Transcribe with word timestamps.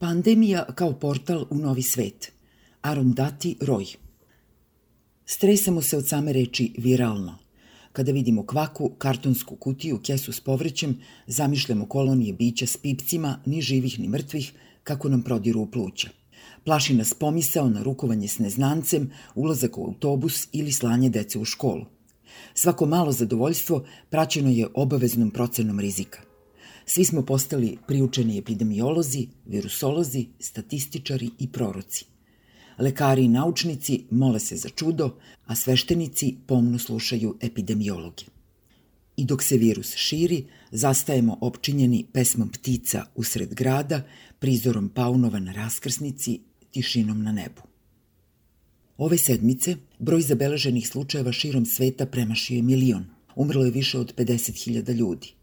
Pandemija 0.00 0.64
kao 0.74 0.92
portal 0.92 1.46
u 1.50 1.56
novi 1.58 1.82
svet. 1.82 2.32
Arundhati 2.82 3.56
Roy. 3.60 3.96
Stresamo 5.26 5.82
se 5.82 5.96
od 5.96 6.08
same 6.08 6.32
reči 6.32 6.74
viralno. 6.78 7.38
Kada 7.92 8.12
vidimo 8.12 8.46
kvaku, 8.46 8.90
kartonsku 8.98 9.56
kutiju, 9.56 10.00
kesu 10.02 10.32
s 10.32 10.40
povrećem, 10.40 11.00
zamišljamo 11.26 11.86
kolonije 11.86 12.32
bića 12.32 12.66
s 12.66 12.76
pipcima, 12.76 13.38
ni 13.46 13.60
živih 13.62 14.00
ni 14.00 14.08
mrtvih, 14.08 14.52
kako 14.82 15.08
nam 15.08 15.22
prodiru 15.22 15.60
u 15.60 15.70
pluća. 15.70 16.08
Plaši 16.64 16.94
nas 16.94 17.14
pomisao 17.14 17.70
na 17.70 17.82
rukovanje 17.82 18.28
s 18.28 18.38
neznancem, 18.38 19.10
ulazak 19.34 19.78
u 19.78 19.84
autobus 19.84 20.48
ili 20.52 20.72
slanje 20.72 21.10
dece 21.10 21.38
u 21.38 21.44
školu. 21.44 21.84
Svako 22.54 22.86
malo 22.86 23.12
zadovoljstvo 23.12 23.84
praćeno 24.10 24.50
je 24.50 24.68
obaveznom 24.74 25.30
procenom 25.30 25.80
rizika. 25.80 26.29
Svi 26.92 27.04
smo 27.04 27.22
postali 27.22 27.76
priučeni 27.86 28.38
epidemiolozi, 28.38 29.26
virusolozi, 29.46 30.26
statističari 30.40 31.30
i 31.38 31.48
proroci. 31.48 32.04
Lekari 32.78 33.24
i 33.24 33.28
naučnici 33.28 34.04
mole 34.10 34.40
se 34.40 34.56
za 34.56 34.68
čudo, 34.68 35.16
a 35.46 35.56
sveštenici 35.56 36.34
pomno 36.46 36.78
slušaju 36.78 37.36
epidemiologe. 37.40 38.24
I 39.16 39.24
dok 39.24 39.42
se 39.42 39.56
virus 39.56 39.94
širi, 39.94 40.44
zastajemo 40.70 41.38
opčinjeni 41.40 42.06
pesmom 42.12 42.48
ptica 42.48 43.04
usred 43.14 43.54
grada, 43.54 44.02
prizorom 44.38 44.88
paunova 44.88 45.38
na 45.38 45.52
raskrsnici, 45.52 46.40
tišinom 46.70 47.22
na 47.22 47.32
nebu. 47.32 47.62
Ove 48.98 49.18
sedmice 49.18 49.76
broj 49.98 50.22
zabeleženih 50.22 50.88
slučajeva 50.88 51.32
širom 51.32 51.66
sveta 51.66 52.06
premašio 52.06 52.56
je 52.56 52.62
milion. 52.62 53.04
Umrlo 53.36 53.64
je 53.64 53.70
više 53.70 53.98
od 53.98 54.14
50.000 54.14 54.94
ljudi. 54.94 55.39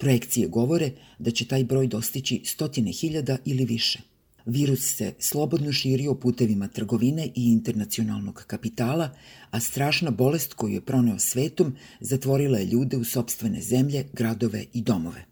Projekcije 0.00 0.48
govore 0.48 0.92
da 1.18 1.30
će 1.30 1.44
taj 1.44 1.64
broj 1.64 1.86
dostići 1.86 2.42
stotine 2.44 2.92
hiljada 2.92 3.36
ili 3.44 3.64
više. 3.64 4.00
Virus 4.46 4.80
se 4.96 5.12
slobodno 5.18 5.72
širio 5.72 6.14
putevima 6.14 6.68
trgovine 6.68 7.26
i 7.26 7.52
internacionalnog 7.52 8.44
kapitala, 8.46 9.10
a 9.50 9.60
strašna 9.60 10.10
bolest 10.10 10.54
koju 10.54 10.74
je 10.74 10.80
proneo 10.80 11.18
svetom 11.18 11.76
zatvorila 12.00 12.58
je 12.58 12.66
ljude 12.66 12.96
u 12.96 13.04
sobstvene 13.04 13.60
zemlje, 13.60 14.06
gradove 14.12 14.64
i 14.72 14.82
domove. 14.82 15.24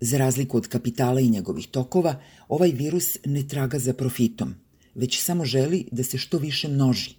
Za 0.00 0.18
razliku 0.18 0.56
od 0.56 0.68
kapitala 0.68 1.20
i 1.20 1.30
njegovih 1.30 1.68
tokova, 1.68 2.20
ovaj 2.48 2.70
virus 2.70 3.16
ne 3.26 3.48
traga 3.48 3.78
za 3.78 3.92
profitom, 3.92 4.54
već 4.94 5.20
samo 5.20 5.44
želi 5.44 5.84
da 5.92 6.02
se 6.02 6.18
što 6.18 6.38
više 6.38 6.68
množi, 6.68 7.10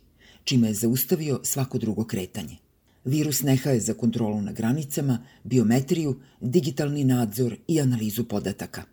čime 0.43 0.67
je 0.67 0.73
zaustavio 0.73 1.39
svako 1.43 1.77
drugo 1.77 2.03
kretanje. 2.03 2.57
Virus 3.05 3.41
nehaje 3.41 3.79
za 3.79 3.93
kontrolu 3.93 4.41
na 4.41 4.51
granicama, 4.51 5.19
biometriju, 5.43 6.19
digitalni 6.41 7.03
nadzor 7.03 7.55
i 7.67 7.81
analizu 7.81 8.23
podataka. 8.23 8.83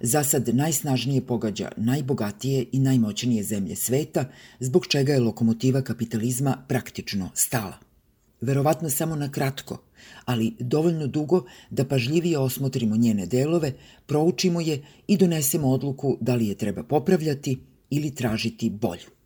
Za 0.00 0.24
sad 0.24 0.48
najsnažnije 0.54 1.26
pogađa 1.26 1.72
najbogatije 1.76 2.66
i 2.72 2.78
najmoćnije 2.78 3.42
zemlje 3.42 3.76
sveta, 3.76 4.24
zbog 4.60 4.86
čega 4.86 5.12
je 5.12 5.20
lokomotiva 5.20 5.82
kapitalizma 5.82 6.64
praktično 6.68 7.30
stala. 7.34 7.78
Verovatno 8.40 8.90
samo 8.90 9.16
na 9.16 9.30
kratko, 9.32 9.82
ali 10.24 10.54
dovoljno 10.58 11.06
dugo 11.06 11.44
da 11.70 11.84
pažljivije 11.84 12.38
osmotrimo 12.38 12.96
njene 12.96 13.26
delove, 13.26 13.72
proučimo 14.06 14.60
je 14.60 14.82
i 15.06 15.16
donesemo 15.16 15.68
odluku 15.68 16.18
da 16.20 16.34
li 16.34 16.46
je 16.46 16.54
treba 16.54 16.82
popravljati 16.82 17.58
ili 17.90 18.14
tražiti 18.14 18.70
bolju. 18.70 19.19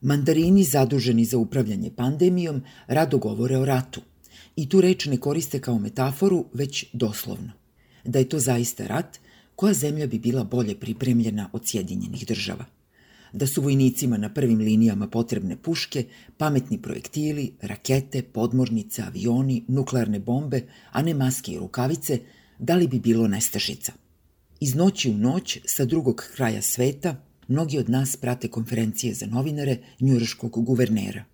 Mandarini 0.00 0.64
zaduženi 0.64 1.24
za 1.24 1.38
upravljanje 1.38 1.90
pandemijom 1.96 2.62
rado 2.86 3.18
govore 3.18 3.58
o 3.58 3.64
ratu 3.64 4.00
i 4.56 4.68
tu 4.68 4.80
reč 4.80 5.06
ne 5.06 5.16
koriste 5.16 5.60
kao 5.60 5.78
metaforu, 5.78 6.44
već 6.52 6.84
doslovno. 6.92 7.52
Da 8.04 8.18
je 8.18 8.28
to 8.28 8.38
zaista 8.38 8.86
rat, 8.86 9.18
koja 9.56 9.74
zemlja 9.74 10.06
bi 10.06 10.18
bila 10.18 10.44
bolje 10.44 10.74
pripremljena 10.80 11.50
od 11.52 11.68
Sjedinjenih 11.68 12.26
država? 12.26 12.64
Da 13.32 13.46
su 13.46 13.62
vojnicima 13.62 14.16
na 14.16 14.34
prvim 14.34 14.58
linijama 14.58 15.08
potrebne 15.08 15.56
puške, 15.56 16.04
pametni 16.36 16.82
projektili, 16.82 17.52
rakete, 17.62 18.22
podmornice, 18.22 19.02
avioni, 19.02 19.64
nuklearne 19.68 20.18
bombe, 20.20 20.62
a 20.92 21.02
ne 21.02 21.14
maske 21.14 21.52
i 21.52 21.58
rukavice, 21.58 22.20
da 22.58 22.74
li 22.74 22.88
bi 22.88 23.00
bilo 23.00 23.28
nestašica? 23.28 23.92
Iz 24.60 24.74
noći 24.74 25.10
u 25.10 25.14
noć, 25.14 25.58
sa 25.64 25.84
drugog 25.84 26.24
kraja 26.34 26.62
sveta, 26.62 27.16
mnogi 27.48 27.78
od 27.78 27.90
nas 27.90 28.16
prate 28.16 28.48
konferencije 28.48 29.14
za 29.14 29.26
novinare 29.26 29.76
njujorškog 30.00 30.64
guvernera. 30.64 31.24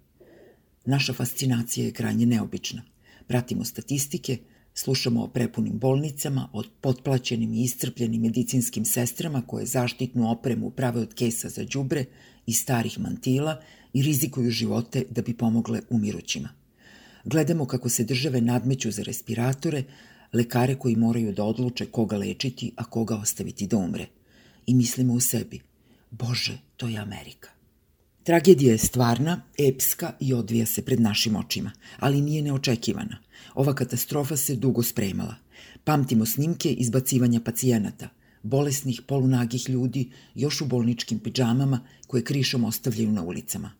Naša 0.85 1.13
fascinacija 1.13 1.87
je 1.87 1.93
krajnje 1.93 2.27
neobična. 2.27 2.83
Pratimo 3.27 3.65
statistike, 3.65 4.39
slušamo 4.75 5.25
o 5.25 5.29
prepunim 5.29 5.79
bolnicama, 5.79 6.49
o 6.53 6.63
potplaćenim 6.81 7.55
i 7.55 7.63
iscrpljenim 7.63 8.23
medicinskim 8.23 8.85
sestrama 8.85 9.43
koje 9.47 9.67
zaštitnu 9.67 10.31
opremu 10.31 10.71
prave 10.71 11.01
od 11.01 11.15
kesa 11.15 11.49
za 11.49 11.65
đubre 11.65 12.05
i 12.47 12.53
starih 12.53 12.99
mantila 13.01 13.63
i 13.93 14.03
rizikuju 14.03 14.51
živote 14.51 15.05
da 15.11 15.23
bi 15.23 15.35
pomogle 15.35 15.81
umirućima. 15.91 16.49
Gledamo 17.25 17.67
kako 17.67 17.89
se 17.89 18.05
države 18.05 18.41
nadmeću 18.41 18.91
za 18.91 19.03
respiratore, 19.03 19.85
lekare 20.33 20.75
koji 20.75 20.97
moraju 20.97 21.33
da 21.33 21.45
odluče 21.45 21.87
koga 21.87 22.17
lečiti, 22.17 22.73
a 22.77 22.85
koga 22.85 23.17
ostaviti 23.17 23.67
da 23.67 23.77
umre. 23.77 24.07
I 24.67 24.75
mislimo 24.75 25.15
u 25.15 25.21
sebi– 25.21 25.61
Bože, 26.19 26.59
to 26.77 26.89
je 26.89 26.99
Amerika. 26.99 27.51
Tragedija 28.23 28.73
je 28.73 28.79
stvarna, 28.79 29.41
epska 29.59 30.13
i 30.21 30.35
odvija 30.35 30.67
se 30.67 30.83
pred 30.83 31.01
našim 31.01 31.37
očima, 31.37 31.73
ali 31.99 32.21
nije 32.21 32.43
neočekivana. 32.43 33.19
Ova 33.55 33.75
katastrofa 33.75 34.37
se 34.37 34.57
dugo 34.57 34.83
spremala. 34.83 35.35
Pamtimo 35.85 36.27
snimke 36.27 36.73
izbacivanja 36.73 37.41
pacijenata, 37.41 38.09
bolesnih 38.43 39.01
polunagih 39.07 39.69
ljudi 39.69 40.11
još 40.35 40.61
u 40.61 40.67
bolničkim 40.67 41.19
pidžamama 41.19 41.81
koje 42.07 42.25
krišom 42.25 42.65
ostavljaju 42.65 43.13
na 43.13 43.23
ulicama. 43.23 43.73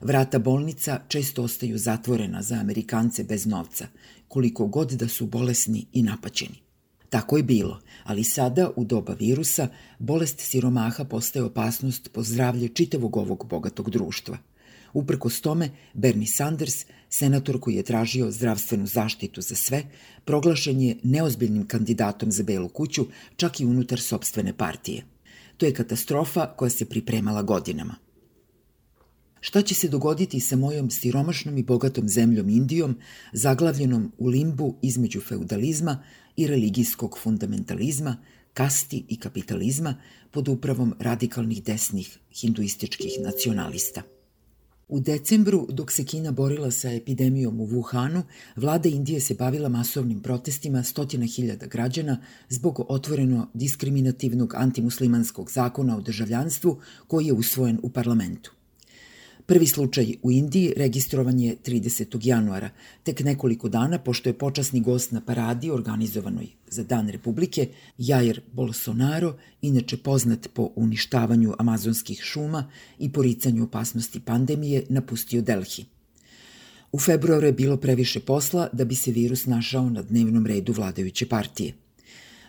Vrata 0.00 0.38
bolnica 0.38 1.00
često 1.08 1.42
ostaju 1.42 1.78
zatvorena 1.78 2.42
za 2.42 2.54
Amerikance 2.54 3.24
bez 3.24 3.46
novca, 3.46 3.86
koliko 4.28 4.66
god 4.66 4.90
da 4.90 5.08
su 5.08 5.26
bolesni 5.26 5.86
i 5.92 6.02
napaćeni. 6.02 6.67
Tako 7.10 7.36
je 7.36 7.42
bilo, 7.42 7.80
ali 8.04 8.24
sada, 8.24 8.70
u 8.76 8.84
doba 8.84 9.12
virusa, 9.12 9.68
bolest 9.98 10.40
siromaha 10.40 11.04
postaje 11.04 11.44
opasnost 11.44 12.08
po 12.12 12.22
zdravlje 12.22 12.68
čitavog 12.68 13.16
ovog 13.16 13.46
bogatog 13.50 13.90
društva. 13.90 14.38
Uprkos 14.92 15.40
tome, 15.40 15.70
Bernie 15.94 16.26
Sanders, 16.26 16.84
senator 17.08 17.60
koji 17.60 17.74
je 17.74 17.82
tražio 17.82 18.30
zdravstvenu 18.30 18.86
zaštitu 18.86 19.40
za 19.40 19.54
sve, 19.54 19.82
proglašen 20.24 20.80
je 20.80 20.96
neozbiljnim 21.02 21.66
kandidatom 21.66 22.32
za 22.32 22.42
Belu 22.42 22.68
kuću, 22.68 23.06
čak 23.36 23.60
i 23.60 23.64
unutar 23.64 24.00
sobstvene 24.00 24.52
partije. 24.56 25.04
To 25.56 25.66
je 25.66 25.74
katastrofa 25.74 26.46
koja 26.46 26.70
se 26.70 26.84
pripremala 26.84 27.42
godinama. 27.42 27.94
Šta 29.40 29.62
će 29.62 29.74
se 29.74 29.88
dogoditi 29.88 30.40
sa 30.40 30.56
mojom 30.56 30.90
siromašnom 30.90 31.58
i 31.58 31.62
bogatom 31.62 32.08
zemljom 32.08 32.48
Indijom, 32.48 32.96
zaglavljenom 33.32 34.12
u 34.18 34.26
limbu 34.26 34.74
između 34.82 35.20
feudalizma 35.20 36.02
i 36.38 36.46
religijskog 36.46 37.18
fundamentalizma, 37.22 38.16
kasti 38.54 39.04
i 39.08 39.16
kapitalizma 39.18 39.94
pod 40.30 40.48
upravom 40.48 40.94
radikalnih 40.98 41.62
desnih 41.64 42.18
hinduističkih 42.40 43.12
nacionalista. 43.24 44.02
U 44.88 45.00
decembru, 45.00 45.66
dok 45.70 45.92
se 45.92 46.04
Kina 46.04 46.32
borila 46.32 46.70
sa 46.70 46.92
epidemijom 46.92 47.60
u 47.60 47.66
Wuhanu, 47.66 48.22
vlada 48.56 48.88
Indije 48.88 49.20
se 49.20 49.34
bavila 49.34 49.68
masovnim 49.68 50.22
protestima 50.22 50.82
stotina 50.82 51.26
hiljada 51.26 51.66
građana 51.66 52.20
zbog 52.48 52.86
otvoreno 52.88 53.48
diskriminativnog 53.54 54.54
antimuslimanskog 54.54 55.50
zakona 55.50 55.96
o 55.96 56.00
državljanstvu 56.00 56.80
koji 57.06 57.26
je 57.26 57.32
usvojen 57.32 57.78
u 57.82 57.90
parlamentu. 57.90 58.57
Prvi 59.48 59.66
slučaj 59.66 60.14
u 60.22 60.30
Indiji 60.30 60.72
registrovan 60.76 61.40
je 61.40 61.56
30. 61.66 62.18
januara, 62.22 62.70
tek 63.02 63.20
nekoliko 63.20 63.68
dana 63.68 63.98
pošto 63.98 64.28
je 64.28 64.38
počasni 64.38 64.80
gost 64.80 65.12
na 65.12 65.20
paradi 65.20 65.70
organizovanoj 65.70 66.46
za 66.68 66.82
Dan 66.84 67.08
Republike, 67.08 67.68
Jair 67.98 68.40
Bolsonaro, 68.52 69.36
inače 69.62 69.96
poznat 69.96 70.48
po 70.54 70.70
uništavanju 70.76 71.54
amazonskih 71.58 72.20
šuma 72.22 72.70
i 72.98 73.12
poricanju 73.12 73.64
opasnosti 73.64 74.20
pandemije, 74.20 74.84
napustio 74.88 75.42
Delhi. 75.42 75.84
U 76.92 76.98
februaru 76.98 77.46
je 77.46 77.52
bilo 77.52 77.76
previše 77.76 78.20
posla 78.20 78.68
da 78.72 78.84
bi 78.84 78.94
se 78.94 79.10
virus 79.10 79.46
našao 79.46 79.90
na 79.90 80.02
dnevnom 80.02 80.46
redu 80.46 80.72
vladajuće 80.72 81.28
partije. 81.28 81.72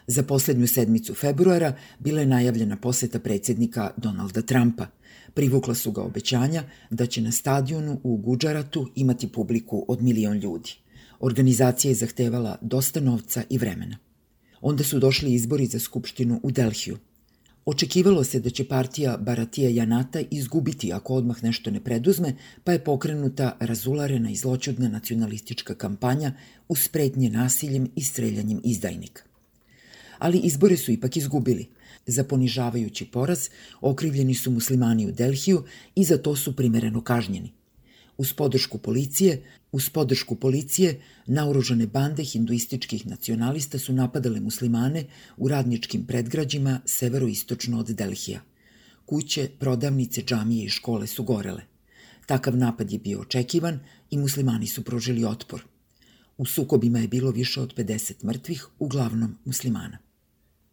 Za 0.07 0.24
poslednju 0.24 0.68
sedmicu 0.68 1.13
februara 1.13 1.74
bila 2.00 2.19
je 2.19 2.28
najavljena 2.28 2.78
poseta 2.78 3.19
predsednika 3.19 3.92
Donalda 3.98 4.42
Trumpa– 4.42 4.88
Privukla 5.33 5.75
su 5.75 5.92
ga 5.92 6.01
obećanja 6.01 6.63
da 6.89 7.06
će 7.06 7.21
na 7.21 7.31
stadionu 7.31 8.00
u 8.04 8.18
Guđaratu 8.18 8.88
imati 8.95 9.27
publiku 9.27 9.86
od 9.88 10.01
milion 10.01 10.38
ljudi. 10.38 10.71
Organizacija 11.19 11.92
je 11.92 11.95
zahtevala 11.95 12.57
dosta 12.62 13.00
novca 13.00 13.44
i 13.50 13.57
vremena. 13.57 13.98
Onda 14.62 14.83
su 14.83 15.00
došli 15.00 15.33
izbori 15.33 15.66
za 15.66 15.80
skupštinu 15.80 16.39
u 16.44 16.51
Delhiju. 16.51 16.98
Očekivalo 17.66 18.24
se 18.24 18.39
da 18.39 18.50
će 18.50 18.68
partija 18.68 19.18
Baratija 19.18 19.69
Janata 19.69 20.21
izgubiti 20.31 20.94
ako 20.94 21.13
odmah 21.13 21.44
nešto 21.44 21.71
ne 21.71 21.83
preduzme, 21.83 22.36
pa 22.63 22.71
je 22.71 22.83
pokrenuta 22.83 23.57
razularena 23.60 24.31
i 24.31 24.36
zloćudna 24.36 24.89
nacionalistička 24.89 25.75
kampanja 25.75 26.33
uz 26.68 26.80
spretnje 26.80 27.30
nasiljem 27.30 27.89
i 27.95 28.04
streljanjem 28.04 28.62
izdajnika. 28.63 29.29
Ali 30.19 30.38
izbore 30.38 30.77
su 30.77 30.92
ipak 30.92 31.18
izgubili– 31.18 31.68
za 32.12 32.24
ponižavajući 32.24 33.06
poraz 33.06 33.50
okrivljeni 33.81 34.36
su 34.36 34.51
muslimani 34.51 35.07
u 35.07 35.12
Delhiju 35.12 35.63
i 35.95 36.04
za 36.04 36.18
to 36.18 36.36
su 36.36 36.56
primereno 36.56 37.01
kažnjeni. 37.01 37.51
Uz 38.18 38.33
podršku 38.33 38.77
policije, 38.77 39.44
uz 39.71 39.89
podršku 39.89 40.36
policije, 40.36 41.01
naoružane 41.25 41.88
bande 41.88 42.24
hinduističkih 42.24 43.07
nacionalista 43.07 43.80
su 43.80 43.94
napadale 43.94 44.39
muslimane 44.39 45.06
u 45.38 45.48
radničkim 45.48 46.06
predgrađima 46.06 46.81
severoistočno 46.86 47.80
od 47.80 47.88
Delhija. 47.88 48.42
Kuće, 49.06 49.50
prodavnice, 49.60 50.21
džamije 50.21 50.66
i 50.66 50.69
škole 50.69 51.07
su 51.07 51.24
gorele. 51.24 51.62
Takav 52.25 52.57
napad 52.57 52.92
je 52.92 53.00
bio 53.00 53.21
očekivan 53.21 53.80
i 54.12 54.18
muslimani 54.18 54.68
su 54.68 54.83
prožili 54.83 55.25
otpor. 55.25 55.63
U 56.38 56.45
sukobima 56.45 57.00
je 57.00 57.07
bilo 57.07 57.31
više 57.31 57.62
od 57.62 57.75
50 57.75 58.24
mrtvih, 58.24 58.68
uglavnom 58.80 59.38
muslimana. 59.45 60.08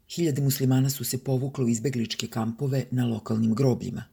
Hiljade 0.08 0.42
muslimana 0.42 0.90
su 0.90 1.04
se 1.04 1.18
povukle 1.18 1.64
u 1.64 1.68
izbegličke 1.68 2.26
kampove 2.26 2.84
na 2.90 3.06
lokalnim 3.06 3.54
grobljima. 3.54 4.04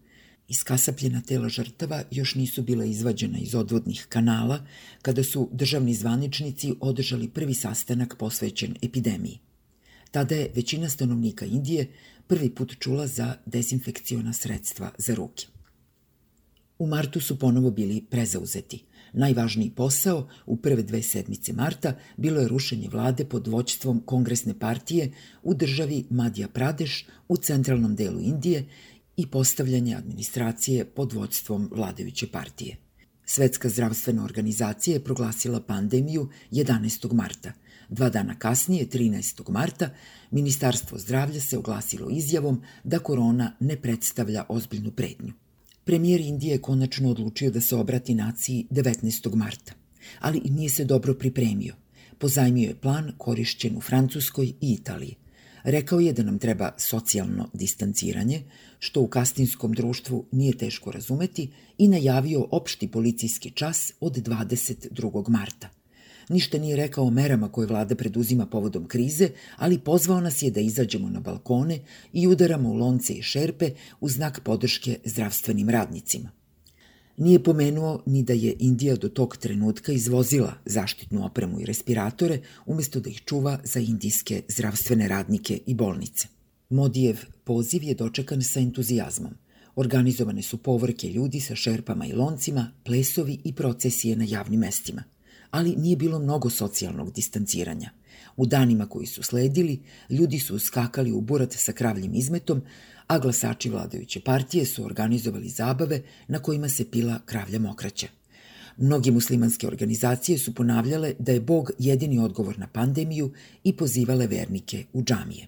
Iskasapljena 0.47 1.21
tela 1.21 1.49
žrtava 1.49 2.03
još 2.11 2.35
nisu 2.35 2.61
bila 2.61 2.85
izvađena 2.85 3.37
iz 3.39 3.55
odvodnih 3.55 4.05
kanala 4.09 4.65
kada 5.01 5.23
su 5.23 5.49
državni 5.51 5.93
zvaničnici 5.93 6.73
održali 6.79 7.29
prvi 7.29 7.53
sastanak 7.53 8.15
posvećen 8.19 8.75
epidemiji. 8.81 9.39
Tada 10.11 10.35
je 10.35 10.51
većina 10.55 10.89
stanovnika 10.89 11.45
Indije 11.45 11.87
prvi 12.27 12.49
put 12.49 12.75
čula 12.79 13.07
za 13.07 13.37
dezinfekciona 13.45 14.33
sredstva 14.33 14.91
za 14.97 15.15
ruke. 15.15 15.45
U 16.79 16.87
martu 16.87 17.19
su 17.19 17.39
ponovo 17.39 17.71
bili 17.71 18.05
prezauzeti. 18.09 18.83
Najvažniji 19.13 19.69
posao 19.69 20.27
u 20.45 20.57
prve 20.57 20.83
dve 20.83 21.01
sedmice 21.01 21.53
marta 21.53 21.95
bilo 22.17 22.41
je 22.41 22.47
rušenje 22.47 22.89
vlade 22.89 23.25
pod 23.25 23.47
voćstvom 23.47 24.01
kongresne 24.05 24.59
partije 24.59 25.11
u 25.43 25.53
državi 25.53 26.05
Madhya 26.09 26.47
Pradesh 26.47 26.93
u 27.27 27.37
centralnom 27.37 27.95
delu 27.95 28.21
Indije 28.21 28.65
i 29.17 29.27
postavljanje 29.27 29.95
administracije 29.95 30.85
pod 30.85 31.13
voćstvom 31.13 31.69
vladajuće 31.71 32.27
partije. 32.27 32.77
Svetska 33.25 33.69
zdravstvena 33.69 34.23
organizacija 34.23 34.93
je 34.93 35.03
proglasila 35.03 35.61
pandemiju 35.61 36.29
11. 36.51 37.13
marta. 37.13 37.53
Dva 37.89 38.09
dana 38.09 38.35
kasnije, 38.39 38.87
13. 38.87 39.51
marta, 39.51 39.89
Ministarstvo 40.31 40.97
zdravlja 40.97 41.41
se 41.41 41.57
oglasilo 41.57 42.09
izjavom 42.09 42.61
da 42.83 42.99
korona 42.99 43.55
ne 43.59 43.81
predstavlja 43.81 44.45
ozbiljnu 44.49 44.91
prednju. 44.91 45.33
Premijer 45.85 46.21
Indije 46.21 46.51
je 46.51 46.61
konačno 46.61 47.09
odlučio 47.11 47.51
da 47.51 47.61
se 47.61 47.75
obrati 47.75 48.15
naciji 48.15 48.67
19. 48.71 49.35
marta, 49.35 49.73
ali 50.19 50.41
nije 50.49 50.69
se 50.69 50.85
dobro 50.85 51.13
pripremio. 51.13 51.75
Pozajmio 52.17 52.67
je 52.67 52.75
plan 52.75 53.11
korišćen 53.17 53.77
u 53.77 53.81
Francuskoj 53.81 54.45
i 54.45 54.73
Italiji. 54.73 55.15
Rekao 55.63 55.99
je 55.99 56.13
da 56.13 56.23
nam 56.23 56.39
treba 56.39 56.71
socijalno 56.77 57.49
distanciranje, 57.53 58.41
što 58.79 59.01
u 59.01 59.07
kastinskom 59.07 59.73
društvu 59.73 60.25
nije 60.31 60.57
teško 60.57 60.91
razumeti, 60.91 61.49
i 61.77 61.87
najavio 61.87 62.47
opšti 62.51 62.87
policijski 62.87 63.51
čas 63.51 63.93
od 63.99 64.17
22. 64.17 65.29
marta– 65.29 65.69
Ništa 66.29 66.57
nije 66.57 66.75
rekao 66.75 67.05
o 67.05 67.09
merama 67.09 67.51
koje 67.51 67.67
vlada 67.67 67.95
preduzima 67.95 68.45
povodom 68.45 68.87
krize, 68.87 69.29
ali 69.57 69.79
pozvao 69.79 70.21
nas 70.21 70.41
je 70.41 70.51
da 70.51 70.59
izađemo 70.59 71.09
na 71.09 71.19
balkone 71.19 71.79
i 72.13 72.27
udaramo 72.27 72.69
u 72.69 72.73
lonce 72.73 73.13
i 73.13 73.21
šerpe 73.21 73.69
u 74.01 74.09
znak 74.09 74.41
podrške 74.43 74.99
zdravstvenim 75.05 75.69
radnicima. 75.69 76.31
Nije 77.17 77.43
pomenuo 77.43 78.03
ni 78.05 78.23
da 78.23 78.33
je 78.33 78.55
Indija 78.59 78.95
do 78.95 79.09
tog 79.09 79.37
trenutka 79.37 79.91
izvozila 79.91 80.53
zaštitnu 80.65 81.25
opremu 81.25 81.61
i 81.61 81.65
respiratore 81.65 82.41
umesto 82.65 82.99
da 82.99 83.09
ih 83.09 83.21
čuva 83.25 83.59
za 83.63 83.79
indijske 83.79 84.41
zdravstvene 84.47 85.07
radnike 85.07 85.59
i 85.65 85.73
bolnice. 85.73 86.27
Modijev 86.69 87.19
poziv 87.43 87.83
je 87.83 87.93
dočekan 87.93 88.41
sa 88.41 88.59
entuzijazmom. 88.59 89.33
Organizovane 89.75 90.41
su 90.41 90.57
povorke 90.57 91.07
ljudi 91.07 91.39
sa 91.39 91.55
šerpama 91.55 92.05
i 92.05 92.13
loncima, 92.13 92.71
plesovi 92.83 93.39
i 93.43 93.53
procesije 93.53 94.15
na 94.15 94.25
javnim 94.27 94.59
mestima 94.59 95.03
ali 95.53 95.75
nije 95.75 95.97
bilo 95.97 96.19
mnogo 96.19 96.49
socijalnog 96.49 97.11
distanciranja. 97.13 97.89
U 98.37 98.45
danima 98.45 98.85
koji 98.85 99.07
su 99.07 99.23
sledili, 99.23 99.81
ljudi 100.09 100.39
su 100.39 100.59
skakali 100.59 101.11
u 101.11 101.21
burat 101.21 101.53
sa 101.53 101.71
kravljim 101.71 102.15
izmetom, 102.15 102.61
a 103.07 103.19
glasači 103.19 103.69
vladajuće 103.69 104.19
partije 104.19 104.65
su 104.65 104.85
organizovali 104.85 105.49
zabave 105.49 106.01
na 106.27 106.39
kojima 106.39 106.69
se 106.69 106.91
pila 106.91 107.19
kravlja 107.25 107.59
mokraća. 107.59 108.07
Mnogi 108.77 109.11
muslimanske 109.11 109.67
organizacije 109.67 110.37
su 110.37 110.55
ponavljale 110.55 111.13
da 111.19 111.31
je 111.31 111.41
Bog 111.41 111.71
jedini 111.79 112.19
odgovor 112.19 112.59
na 112.59 112.67
pandemiju 112.67 113.31
i 113.63 113.77
pozivale 113.77 114.27
vernike 114.27 114.85
u 114.93 115.03
džamije. 115.03 115.47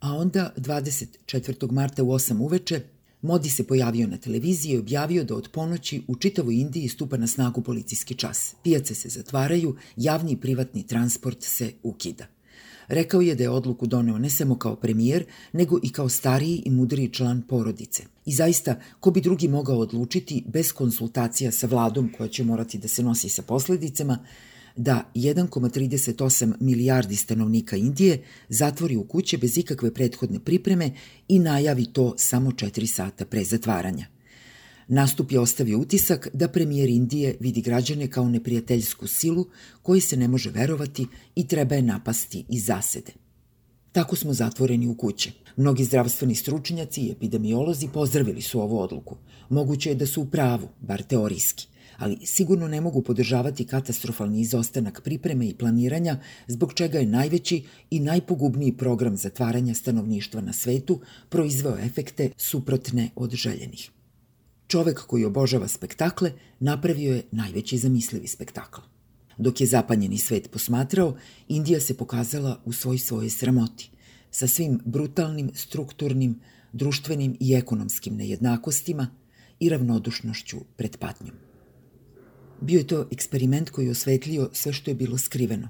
A 0.00 0.14
onda, 0.14 0.52
24. 0.56 1.70
marta 1.72 2.02
u 2.02 2.06
8 2.06 2.40
uveče, 2.40 2.80
Modi 3.22 3.50
se 3.50 3.66
pojavio 3.66 4.06
na 4.06 4.16
televiziji 4.16 4.72
i 4.72 4.78
objavio 4.78 5.24
da 5.24 5.34
od 5.34 5.48
ponoći 5.52 6.02
u 6.08 6.16
čitavoj 6.16 6.54
Indiji 6.54 6.88
stupa 6.88 7.16
na 7.16 7.26
snagu 7.26 7.62
policijski 7.62 8.14
čas. 8.14 8.54
Pijace 8.62 8.94
se 8.94 9.08
zatvaraju, 9.08 9.76
javni 9.96 10.32
i 10.32 10.36
privatni 10.36 10.86
transport 10.86 11.42
se 11.42 11.72
ukida. 11.82 12.26
Rekao 12.88 13.20
je 13.20 13.34
da 13.34 13.42
je 13.42 13.50
odluku 13.50 13.86
doneo 13.86 14.18
ne 14.18 14.30
samo 14.30 14.58
kao 14.58 14.76
premijer, 14.76 15.24
nego 15.52 15.78
i 15.82 15.92
kao 15.92 16.08
stariji 16.08 16.62
i 16.66 16.70
mudriji 16.70 17.08
član 17.08 17.42
porodice. 17.48 18.02
I 18.26 18.32
zaista, 18.32 18.80
ko 19.00 19.10
bi 19.10 19.20
drugi 19.20 19.48
mogao 19.48 19.78
odlučiti 19.78 20.44
bez 20.46 20.72
konsultacija 20.72 21.52
sa 21.52 21.66
vladom 21.66 22.12
koja 22.16 22.28
će 22.28 22.44
morati 22.44 22.78
da 22.78 22.88
se 22.88 23.02
nosi 23.02 23.28
sa 23.28 23.42
posledicama, 23.42 24.18
da 24.80 25.10
1,38 25.14 26.54
milijardi 26.60 27.16
stanovnika 27.16 27.76
Indije 27.76 28.22
zatvori 28.48 28.96
u 28.96 29.04
kuće 29.04 29.38
bez 29.38 29.58
ikakve 29.58 29.94
prethodne 29.94 30.40
pripreme 30.40 30.90
i 31.28 31.38
najavi 31.38 31.86
to 31.92 32.14
samo 32.18 32.50
4 32.50 32.86
sata 32.86 33.24
pre 33.24 33.44
zatvaranja. 33.44 34.06
Nastup 34.88 35.32
je 35.32 35.40
ostavio 35.40 35.78
utisak 35.78 36.28
da 36.32 36.48
premijer 36.48 36.88
Indije 36.88 37.36
vidi 37.40 37.60
građane 37.60 38.10
kao 38.10 38.28
neprijateljsku 38.28 39.06
silu 39.06 39.46
koji 39.82 40.00
se 40.00 40.16
ne 40.16 40.28
može 40.28 40.50
verovati 40.50 41.06
i 41.34 41.46
treba 41.46 41.74
je 41.74 41.82
napasti 41.82 42.44
iz 42.48 42.64
zasede. 42.64 43.12
Tako 43.92 44.16
smo 44.16 44.32
zatvoreni 44.32 44.86
u 44.86 44.94
kuće. 44.94 45.32
Mnogi 45.56 45.84
zdravstveni 45.84 46.34
stručnjaci 46.34 47.00
i 47.00 47.10
epidemiolozi 47.10 47.88
pozdravili 47.94 48.42
su 48.42 48.60
ovu 48.60 48.80
odluku. 48.80 49.16
Moguće 49.48 49.90
je 49.90 49.94
da 49.94 50.06
su 50.06 50.22
u 50.22 50.26
pravu, 50.26 50.68
bar 50.80 51.02
teorijski 51.02 51.70
ali 52.00 52.18
sigurno 52.24 52.68
ne 52.68 52.80
mogu 52.80 53.02
podržavati 53.02 53.64
katastrofalni 53.64 54.40
izostanak 54.40 55.00
pripreme 55.04 55.48
i 55.48 55.54
planiranja, 55.54 56.18
zbog 56.46 56.74
čega 56.74 56.98
je 56.98 57.06
najveći 57.06 57.64
i 57.90 58.00
najpogubniji 58.00 58.72
program 58.72 59.16
zatvaranja 59.16 59.74
stanovništva 59.74 60.40
na 60.40 60.52
svetu 60.52 61.00
proizveo 61.28 61.78
efekte 61.78 62.30
suprotne 62.36 63.10
od 63.16 63.34
željenih. 63.34 63.90
Čovek 64.66 64.98
koji 65.06 65.24
obožava 65.24 65.68
spektakle 65.68 66.32
napravio 66.60 67.14
je 67.14 67.22
najveći 67.32 67.78
zamislivi 67.78 68.26
spektakl. 68.26 68.80
Dok 69.38 69.60
je 69.60 69.66
zapanjeni 69.66 70.18
svet 70.18 70.50
posmatrao, 70.50 71.16
Indija 71.48 71.80
se 71.80 71.96
pokazala 71.96 72.60
u 72.64 72.72
svoj 72.72 72.98
svoje 72.98 73.30
sramoti, 73.30 73.90
sa 74.30 74.46
svim 74.46 74.80
brutalnim, 74.84 75.50
strukturnim, 75.54 76.40
društvenim 76.72 77.36
i 77.40 77.54
ekonomskim 77.54 78.16
nejednakostima 78.16 79.06
i 79.60 79.68
ravnodušnošću 79.68 80.56
pred 80.76 80.96
patnjom. 80.96 81.49
Bio 82.60 82.78
je 82.78 82.86
to 82.86 83.06
eksperiment 83.10 83.70
koji 83.70 83.84
je 83.84 83.90
osvetlio 83.90 84.50
sve 84.52 84.72
što 84.72 84.90
je 84.90 84.94
bilo 84.94 85.18
skriveno. 85.18 85.68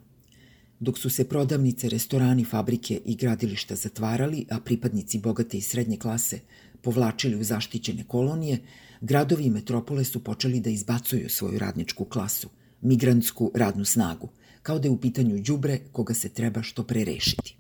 Dok 0.81 0.99
su 0.99 1.11
se 1.11 1.25
prodavnice, 1.29 1.89
restorani, 1.89 2.45
fabrike 2.45 3.01
i 3.05 3.17
gradilišta 3.17 3.75
zatvarali, 3.75 4.47
a 4.51 4.61
pripadnici 4.61 5.19
bogate 5.19 5.59
i 5.59 5.61
srednje 5.61 5.97
klase 5.97 6.41
povlačili 6.83 7.37
u 7.37 7.45
zaštićene 7.45 8.05
kolonije, 8.09 8.59
gradovi 9.01 9.45
i 9.45 9.51
metropole 9.51 10.05
su 10.05 10.25
počeli 10.25 10.61
da 10.61 10.71
izbacuju 10.71 11.29
svoju 11.29 11.59
radničku 11.59 12.05
klasu, 12.05 12.49
migrantsku 12.81 13.51
radnu 13.55 13.85
snagu, 13.85 14.29
kao 14.63 14.79
da 14.79 14.89
je 14.89 14.93
u 14.93 15.01
pitanju 15.01 15.43
đubre 15.43 15.79
koga 15.93 16.15
se 16.15 16.29
treba 16.29 16.63
što 16.63 16.83
pre 16.83 17.05
rešiti. 17.05 17.57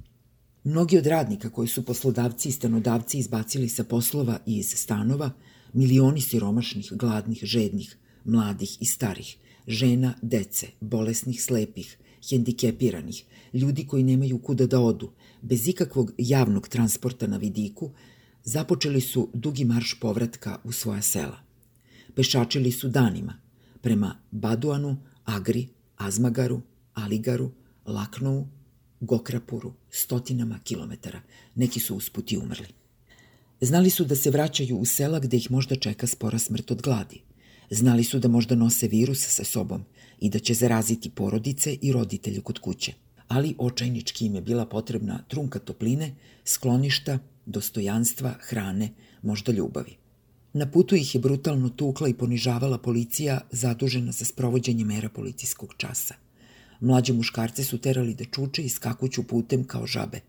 Mnogi 0.65 0.99
od 0.99 1.07
radnika 1.07 1.51
koji 1.51 1.69
su 1.69 1.85
poslodavci 1.85 2.49
i 2.49 2.53
stanodavci 2.53 3.19
izbacili 3.19 3.69
sa 3.69 3.85
poslova 3.85 4.39
i 4.47 4.57
iz 4.57 4.73
stanova, 4.77 5.31
milioni 5.73 6.21
siromašnih, 6.21 6.93
gladnih, 6.93 7.41
žednih, 7.43 7.97
mladih 8.25 8.83
i 8.83 8.85
starih, 8.85 9.37
žena, 9.67 10.15
dece, 10.23 10.67
bolesnih, 10.81 11.43
slepih, 11.43 11.99
hendikepiranih, 12.31 13.25
ljudi 13.53 13.87
koji 13.87 14.03
nemaju 14.03 14.39
kuda 14.39 14.67
da 14.67 14.81
odu, 14.81 15.11
bez 15.43 15.69
ikakvog 15.69 16.13
javnog 16.19 16.69
transporta 16.69 17.27
na 17.27 17.37
vidiku, 17.37 17.91
započeli 18.45 19.01
su 19.01 19.29
dugi 19.35 19.65
marš 19.65 20.01
povratka 20.01 20.59
u 20.65 20.73
svoja 20.73 21.03
sela. 21.03 21.41
Pešačili 22.15 22.73
su 22.73 22.89
danima 22.89 23.35
prema 23.81 24.17
Baduanu, 24.31 24.97
Agri, 25.25 25.69
Azmagaru, 25.97 26.61
Aligaru, 26.95 27.51
Laknou, 27.87 28.49
Gokrapuru, 29.01 29.73
stotinama 29.91 30.59
kilometara. 30.65 31.21
Neki 31.55 31.81
su 31.81 31.97
usput 31.97 32.33
i 32.33 32.39
umrli. 32.39 32.67
Znali 33.61 33.91
su 33.91 34.05
da 34.05 34.17
se 34.17 34.31
vraćaju 34.31 34.77
u 34.77 34.85
sela 34.85 35.19
gde 35.19 35.37
ih 35.37 35.51
možda 35.51 35.77
čeka 35.77 36.07
spora 36.07 36.39
smrt 36.39 36.71
od 36.71 36.83
gladi– 36.83 37.23
Znali 37.71 38.05
su 38.05 38.19
da 38.19 38.29
možda 38.29 38.55
nose 38.55 38.89
virus 38.89 39.27
sa 39.29 39.45
sobom 39.45 39.85
i 40.19 40.31
da 40.31 40.39
će 40.39 40.55
zaraziti 40.55 41.11
porodice 41.11 41.75
i 41.75 41.93
roditelje 41.93 42.41
kod 42.41 42.59
kuće. 42.59 42.93
ali 43.31 43.55
očajnički 43.59 44.27
im 44.27 44.35
je 44.35 44.41
bila 44.41 44.67
potrebna 44.67 45.25
trunka 45.29 45.59
topline, 45.59 46.15
skloništa, 46.45 47.19
dostojanstva, 47.47 48.35
hrane, 48.41 48.89
možda 49.23 49.53
ljubavi. 49.53 49.97
Na 50.53 50.67
putu 50.71 50.95
ih 50.95 51.15
je 51.15 51.21
brutalno 51.21 51.69
tukla 51.69 52.09
i 52.09 52.15
ponižavala 52.15 52.79
policija 52.79 53.41
zadužena 53.51 54.13
za 54.13 54.25
sprovođenje 54.25 54.85
mera 54.85 55.09
policijskog 55.09 55.75
časa. 55.77 56.15
Mlađe 56.81 57.13
muškarce 57.13 57.65
su 57.65 57.79
terali 57.79 58.15
da 58.15 58.25
čuče 58.25 58.63
i 58.63 58.69
skakuću 58.69 59.23
putem 59.23 59.65
kao 59.65 59.87
žabe. 59.87 60.21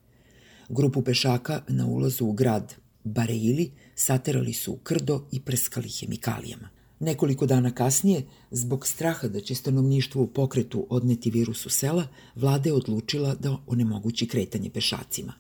Grupu 0.70 1.02
pešaka 1.02 1.62
na 1.68 1.88
ulazu 1.88 2.26
u 2.26 2.32
grad 2.34 2.76
Bareili 3.04 3.72
saterali 3.96 4.54
su 4.54 4.74
u 4.74 4.78
krdo 4.78 5.28
i 5.32 5.40
prskali 5.40 5.90
hemikalijama. 5.90 6.70
Nekoliko 7.02 7.46
dana 7.46 7.72
kasnije, 7.72 8.24
zbog 8.52 8.88
straha 8.88 9.28
da 9.28 9.40
će 9.40 9.56
stanovništvo 9.56 10.22
u 10.22 10.28
pokretu 10.28 10.88
odneti 10.90 11.32
virus 11.32 11.66
u 11.66 11.70
sela, 11.70 12.08
vlada 12.36 12.70
je 12.70 12.74
odlučila 12.74 13.36
da 13.36 13.58
onemogući 13.68 14.28
kretanje 14.28 14.70
pešacima. 14.70 15.34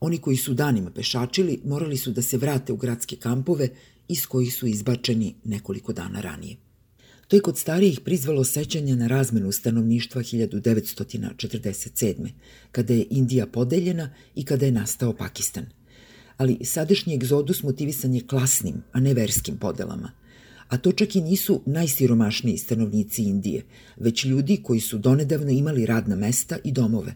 Oni 0.00 0.18
koji 0.18 0.36
su 0.36 0.54
danima 0.54 0.90
pešačili 0.90 1.60
morali 1.64 1.96
su 1.96 2.10
da 2.10 2.22
se 2.22 2.36
vrate 2.36 2.72
u 2.72 2.76
gradske 2.76 3.16
kampove 3.16 3.68
iz 4.08 4.26
kojih 4.26 4.54
su 4.54 4.66
izbačeni 4.66 5.34
nekoliko 5.44 5.92
dana 5.92 6.20
ranije. 6.20 6.56
To 7.28 7.36
je 7.36 7.42
kod 7.42 7.58
starijih 7.58 8.00
prizvalo 8.00 8.44
sećanje 8.44 8.96
na 8.96 9.06
razmenu 9.06 9.52
stanovništva 9.52 10.22
1947. 10.22 12.28
kada 12.72 12.94
je 12.94 13.06
Indija 13.10 13.46
podeljena 13.46 14.10
i 14.34 14.44
kada 14.44 14.66
je 14.66 14.72
nastao 14.72 15.12
Pakistan. 15.12 15.66
Ali 16.36 16.58
sadašnji 16.64 17.14
egzodus 17.14 17.62
motivisan 17.62 18.14
je 18.14 18.26
klasnim, 18.26 18.82
a 18.92 19.00
ne 19.00 19.14
verskim 19.14 19.56
podelama. 19.56 20.23
A 20.68 20.76
to 20.76 20.92
čak 20.92 21.16
i 21.16 21.20
nisu 21.20 21.62
najsiromašniji 21.66 22.58
stanovnici 22.58 23.22
Indije, 23.22 23.64
već 23.96 24.24
ljudi 24.24 24.60
koji 24.62 24.80
su 24.80 24.98
donedavno 24.98 25.50
imali 25.50 25.86
radna 25.86 26.16
mesta 26.16 26.58
i 26.64 26.72
domove. 26.72 27.14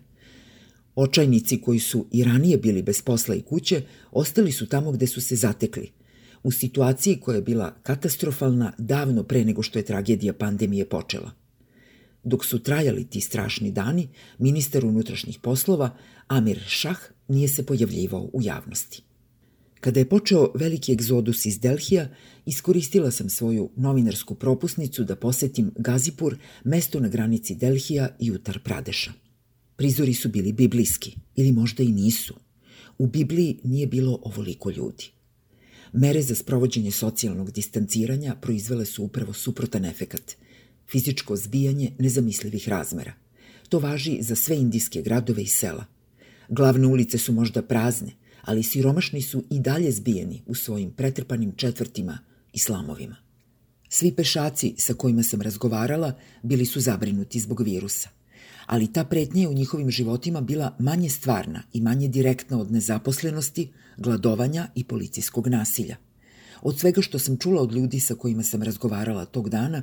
Očajnici 0.95 1.61
koji 1.61 1.79
su 1.79 2.07
i 2.13 2.25
ranije 2.25 2.57
bili 2.57 2.83
bez 2.83 3.03
posla 3.03 3.35
i 3.35 3.43
kuće, 3.43 3.83
ostali 4.13 4.53
su 4.53 4.67
tamo 4.67 4.93
gde 4.93 5.07
su 5.07 5.21
se 5.21 5.37
zatekli– 5.37 5.91
u 6.43 6.51
situaciji 6.51 7.21
koja 7.21 7.37
je 7.37 7.43
bila 7.43 7.75
katastrofalna 7.83 8.73
davno 8.79 9.23
pre 9.23 9.45
nego 9.45 9.63
što 9.63 9.79
je 9.79 9.85
tragedija 9.85 10.33
pandemije 10.33 10.89
počela. 10.89 11.31
Dok 12.25 12.45
su 12.45 12.59
trajali 12.59 13.05
ti 13.05 13.21
strašni 13.21 13.71
dani, 13.71 14.09
ministar 14.39 14.85
unutrašnjih 14.85 15.39
poslova 15.39 15.97
Amir 16.29 16.61
Šah 16.67 16.99
nije 17.29 17.49
se 17.49 17.67
pojavljivao 17.67 18.31
u 18.33 18.43
javnosti. 18.43 19.03
Kada 19.81 20.01
je 20.01 20.09
počeo 20.09 20.53
veliki 20.55 20.93
egzodus 20.93 21.47
iz 21.47 21.61
Delhija, 21.61 22.09
iskoristila 22.47 23.11
sam 23.11 23.29
svoju 23.29 23.71
novinarsku 23.77 24.35
propusnicu 24.35 25.05
da 25.05 25.17
posetim 25.17 25.71
Gazipur, 25.77 26.37
mesto 26.65 27.01
na 27.01 27.09
granici 27.09 27.55
Delhija 27.55 28.17
i 28.21 28.31
Utar 28.31 28.59
Pradeša. 28.59 29.13
Prizori 29.77 30.15
su 30.15 30.29
bili 30.29 30.53
biblijski, 30.53 31.17
ili 31.37 31.53
možda 31.53 31.83
i 31.83 31.93
nisu. 31.93 32.35
U 32.99 33.07
Bibliji 33.07 33.61
nije 33.65 33.87
bilo 33.87 34.19
ovoliko 34.23 34.71
ljudi. 34.71 35.05
Mere 35.93 36.23
za 36.23 36.35
sprovođenje 36.35 36.91
socijalnog 36.91 37.51
distanciranja 37.51 38.35
proizvele 38.35 38.85
su 38.85 39.05
upravo 39.05 39.33
suprotan 39.33 39.85
efekat– 39.85 40.35
fizičko 40.91 41.37
zbijanje 41.37 41.93
nezamislivih 41.99 42.69
razmera. 42.69 43.13
To 43.69 43.79
važi 43.79 44.19
za 44.21 44.35
sve 44.35 44.57
indijske 44.57 45.03
gradove 45.03 45.43
i 45.43 45.47
sela. 45.47 45.85
Glavne 46.49 46.87
ulice 46.87 47.19
su 47.19 47.33
možda 47.33 47.63
prazne, 47.63 48.13
ali 48.43 48.63
siromašni 48.63 49.23
su 49.23 49.45
i 49.51 49.61
dalje 49.61 49.93
zbijeni 49.93 50.43
u 50.47 50.55
svojim 50.55 50.91
pretrpanim 50.91 51.53
četvrtima 51.57 52.19
i 52.53 52.59
slamovima. 52.59 53.17
Svi 53.89 54.13
pešaci 54.13 54.75
sa 54.79 54.95
kojima 54.95 55.23
sam 55.23 55.43
razgovarala 55.43 56.13
bili 56.43 56.67
su 56.67 56.81
zabrinuti 56.81 57.41
zbog 57.41 57.61
virusa 57.61 58.19
ali 58.69 58.93
ta 58.93 59.05
pretnja 59.05 59.43
je 59.43 59.49
u 59.49 59.53
njihovim 59.53 59.91
životima 59.91 60.41
bila 60.41 60.77
manje 60.79 61.09
stvarna 61.09 61.63
i 61.73 61.81
manje 61.81 62.09
direktna 62.09 62.61
od 62.61 62.73
nezaposlenosti, 62.73 63.71
gladovanja 63.97 64.69
i 64.75 64.85
policijskog 64.85 65.49
nasilja. 65.49 65.97
Od 66.63 66.79
svega 66.79 67.03
što 67.03 67.19
sam 67.19 67.37
čula 67.37 67.63
od 67.63 67.73
ljudi 67.73 68.01
sa 68.01 68.15
kojima 68.15 68.43
sam 68.43 68.63
razgovarala 68.63 69.25
tog 69.25 69.49
dana, 69.49 69.83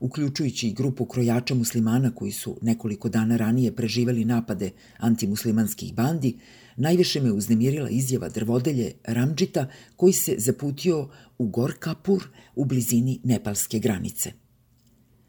uključujući 0.00 0.68
i 0.68 0.72
grupu 0.72 1.04
krojača 1.04 1.54
muslimana 1.54 2.14
koji 2.14 2.32
su 2.32 2.58
nekoliko 2.62 3.08
dana 3.08 3.36
ranije 3.36 3.76
preživeli 3.76 4.24
napade 4.24 4.70
antimuslimanskih 4.98 5.94
bandi, 5.94 6.38
najviše 6.76 7.20
me 7.20 7.32
uznemirila 7.32 7.90
izjava 7.90 8.28
drvodelje 8.28 8.92
Ramđita 9.04 9.66
koji 9.96 10.12
se 10.12 10.34
zaputio 10.38 11.08
u 11.38 11.46
Gorkapur 11.46 12.28
u 12.54 12.64
blizini 12.64 13.20
nepalske 13.24 13.78
granice. 13.78 14.32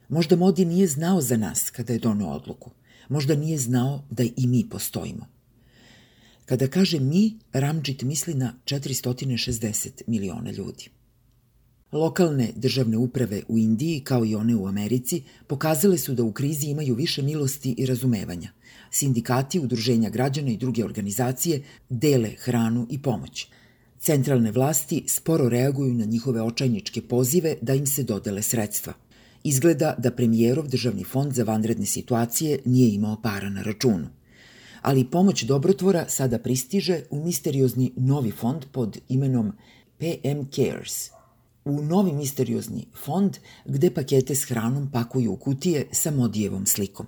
Možda 0.09 0.35
Modi 0.35 0.65
nije 0.65 0.87
znao 0.87 1.21
za 1.21 1.37
nas 1.37 1.69
kada 1.69 1.93
je 1.93 1.99
donao 1.99 2.29
odluku– 2.29 2.71
Možda 3.09 3.35
nije 3.35 3.57
znao 3.57 4.03
da 4.09 4.23
i 4.23 4.47
mi 4.47 4.69
postojimo. 4.69 5.27
Kada 6.45 6.67
kaže 6.67 6.99
mi, 6.99 7.39
Ramđit 7.53 8.01
misli 8.01 8.33
na 8.33 8.53
460 8.65 10.01
miliona 10.07 10.51
ljudi. 10.51 10.89
Lokalne 11.91 12.51
državne 12.55 12.97
uprave 12.97 13.41
u 13.47 13.57
Indiji, 13.57 13.99
kao 13.99 14.25
i 14.25 14.35
one 14.35 14.55
u 14.55 14.67
Americi, 14.67 15.23
pokazale 15.47 15.97
su 15.97 16.13
da 16.13 16.23
u 16.23 16.31
krizi 16.31 16.67
imaju 16.67 16.95
više 16.95 17.21
milosti 17.21 17.75
i 17.77 17.85
razumevanja. 17.85 18.49
Sindikati, 18.91 19.59
udruženja 19.59 20.09
građana 20.09 20.51
i 20.51 20.57
druge 20.57 20.85
organizacije 20.85 21.63
dele 21.89 22.29
hranu 22.39 22.87
i 22.89 23.01
pomoć. 23.01 23.47
Centralne 23.99 24.51
vlasti 24.51 25.03
sporo 25.07 25.49
reaguju 25.49 25.93
na 25.93 26.05
njihove 26.05 26.41
očajničke 26.41 27.01
pozive 27.01 27.55
da 27.61 27.73
im 27.73 27.85
se 27.87 28.03
dodele 28.03 28.41
sredstva– 28.41 28.93
Izgleda 29.45 29.95
da 29.97 30.11
premijerov 30.11 30.67
državni 30.67 31.03
fond 31.03 31.33
za 31.33 31.43
vanredne 31.43 31.85
situacije 31.85 32.59
nije 32.65 32.93
imao 32.93 33.21
para 33.21 33.49
na 33.49 33.61
računu. 33.61 34.07
Ali 34.81 35.05
pomoć 35.05 35.43
dobrotvora 35.43 36.05
sada 36.09 36.39
pristiže 36.39 37.01
u 37.09 37.23
misteriozni 37.23 37.91
novi 37.95 38.31
fond 38.31 38.65
pod 38.71 38.97
imenom 39.09 39.51
PM 39.99 40.49
Cares. 40.55 41.09
U 41.65 41.81
novi 41.81 42.13
misteriozni 42.13 42.85
fond 43.05 43.37
gde 43.65 43.93
pakete 43.93 44.35
s 44.35 44.43
hranom 44.43 44.91
pakuju 44.91 45.31
u 45.31 45.37
kutije 45.37 45.87
sa 45.91 46.11
Modijevom 46.11 46.65
slikom. 46.65 47.05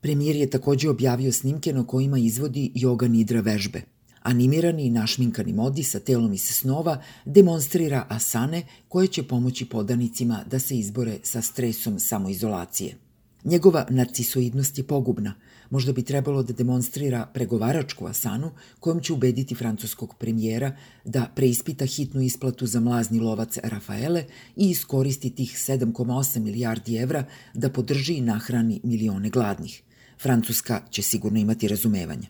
Premijer 0.00 0.36
je 0.36 0.50
takođe 0.50 0.90
objavio 0.90 1.32
snimke 1.32 1.72
na 1.72 1.86
kojima 1.86 2.18
izvodi 2.18 2.72
yoga 2.74 3.08
nidra 3.08 3.40
vežbe– 3.40 3.82
Animirani 4.22 4.86
i 4.86 4.90
našminkani 4.90 5.52
modi 5.52 5.82
sa 5.82 6.00
telom 6.00 6.32
iz 6.32 6.42
snova 6.42 7.02
demonstrira 7.24 8.06
asane 8.08 8.62
koje 8.88 9.06
će 9.06 9.22
pomoći 9.22 9.64
podanicima 9.64 10.44
da 10.50 10.58
se 10.58 10.78
izbore 10.78 11.18
sa 11.22 11.42
stresom 11.42 11.98
samoizolacije. 11.98 12.96
Njegova 13.44 13.86
narcisoidnost 13.90 14.78
je 14.78 14.84
pogubna. 14.84 15.34
Možda 15.70 15.92
bi 15.92 16.02
trebalo 16.02 16.42
da 16.42 16.52
demonstrira 16.52 17.26
pregovaračku 17.34 18.06
asanu 18.06 18.50
kojom 18.80 19.00
će 19.00 19.12
ubediti 19.12 19.54
francuskog 19.54 20.14
premijera 20.18 20.76
da 21.04 21.32
preispita 21.36 21.86
hitnu 21.86 22.20
isplatu 22.20 22.66
za 22.66 22.80
mlazni 22.80 23.20
lovac 23.20 23.58
Rafaele 23.62 24.24
i 24.56 24.70
iskoristi 24.70 25.30
tih 25.30 25.50
7,8 25.50 26.38
milijardi 26.38 26.96
evra 26.96 27.24
da 27.54 27.70
podrži 27.70 28.14
i 28.14 28.20
nahrani 28.20 28.80
milione 28.84 29.30
gladnih. 29.30 29.82
Francuska 30.22 30.82
će 30.90 31.02
sigurno 31.02 31.38
imati 31.38 31.68
razumevanja. 31.68 32.28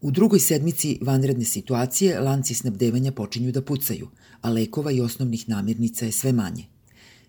U 0.00 0.10
drugoj 0.10 0.40
sedmici 0.40 0.98
vanredne 1.02 1.44
situacije 1.44 2.20
lanci 2.20 2.54
snabdevanja 2.54 3.12
počinju 3.12 3.52
da 3.52 3.62
pucaju, 3.62 4.08
a 4.40 4.50
lekova 4.50 4.90
i 4.90 5.00
osnovnih 5.00 5.48
namirnica 5.48 6.06
je 6.06 6.12
sve 6.12 6.32
manje. 6.32 6.64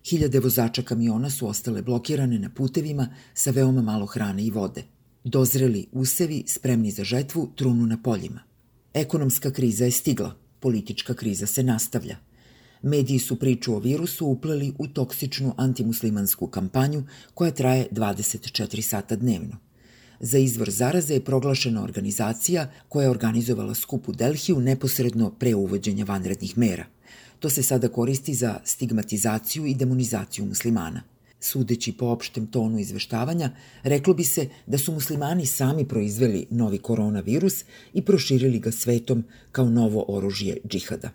Hiljade 0.10 0.39
vozača 0.39 0.82
kamiona 0.82 1.29
su 1.29 1.48
ostale 1.48 1.82
blokirane 1.82 2.39
na 2.39 2.50
putevima 2.50 3.08
sa 3.34 3.51
veoma 3.51 3.82
malo 3.82 4.05
hrane 4.05 4.43
i 4.43 4.51
vode. 4.51 4.84
Dozreli 5.24 5.88
usevi, 5.92 6.44
spremni 6.48 6.92
za 6.92 7.03
žetvu, 7.03 7.50
trunu 7.56 7.86
na 7.86 7.98
poljima. 8.03 8.39
Ekonomska 8.94 9.51
kriza 9.51 9.86
je 9.86 9.92
stigla, 9.92 10.36
politička 10.60 11.13
kriza 11.13 11.48
se 11.48 11.63
nastavlja. 11.63 12.18
Mediji 12.82 13.20
su 13.20 13.39
priču 13.39 13.75
o 13.75 13.80
virusu 13.80 14.25
upleli 14.25 14.74
u 14.77 14.88
toksičnu 14.88 15.53
antimuslimansku 15.58 16.48
kampanju 16.48 17.03
koja 17.34 17.51
traje 17.51 17.88
24 17.92 18.82
sata 18.82 19.15
dnevno. 19.15 19.58
Za 20.20 20.38
izvor 20.38 20.70
zaraze 20.70 21.13
je 21.13 21.25
proglašena 21.25 21.84
organizacija 21.84 22.72
koja 22.89 23.03
je 23.03 23.10
organizovala 23.10 23.75
skup 23.75 24.10
u 24.10 24.12
Delhiju 24.12 24.60
neposredno 24.60 25.32
pre 25.32 25.56
uvođenja 25.56 26.06
vanrednih 26.06 26.58
mera. 26.58 26.86
To 27.39 27.50
se 27.50 27.63
sada 27.63 27.88
koristi 27.88 28.34
za 28.34 28.60
stigmatizaciju 28.63 29.65
i 29.65 29.75
demonizaciju 29.75 30.46
muslimana. 30.46 31.01
Sudeći 31.44 31.92
po 31.92 32.06
opštem 32.06 32.48
tonu 32.48 32.80
izveštavanja, 32.80 33.50
reklo 33.84 34.14
bi 34.14 34.24
se 34.24 34.48
da 34.66 34.78
su 34.78 34.92
muslimani 34.92 35.46
sami 35.46 35.88
proizveli 35.88 36.46
novi 36.50 36.78
koronavirus 36.78 37.64
i 37.94 38.02
proširili 38.02 38.60
ga 38.60 38.72
svetom 38.72 39.24
kao 39.52 39.70
novo 39.70 40.06
oružje 40.08 40.58
džihada. 40.68 41.10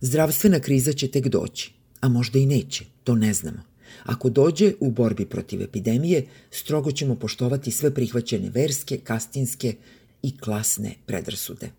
Zdravstvena 0.00 0.60
kriza 0.60 0.92
će 0.92 1.10
tek 1.10 1.28
doći, 1.28 1.72
a 2.00 2.08
možda 2.08 2.38
i 2.38 2.46
neće, 2.46 2.84
to 3.04 3.14
ne 3.14 3.34
znamo. 3.34 3.62
Ako 4.04 4.30
dođe 4.30 4.72
u 4.80 4.90
borbi 4.90 5.26
protiv 5.26 5.62
epidemije, 5.62 6.26
strogo 6.50 6.92
ćemo 6.92 7.14
poštovati 7.14 7.70
sve 7.70 7.94
prihvaćene 7.94 8.50
verske, 8.50 8.98
kastinske 8.98 9.74
i 10.22 10.38
klasne 10.38 10.94
predrasude. 11.06 11.70